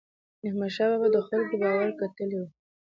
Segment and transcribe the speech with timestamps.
[0.45, 2.45] احمدشاه بابا د خلکو باور ګټلی و.